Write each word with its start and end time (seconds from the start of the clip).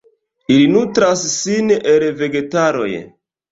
Ili 0.55 0.63
nutras 0.75 1.27
sin 1.35 1.71
el 1.93 2.09
vegetaloj. 2.25 2.91